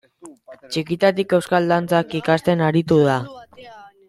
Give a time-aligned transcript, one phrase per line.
[0.75, 3.21] Txikitatik euskal dantzak ikasten aritu da.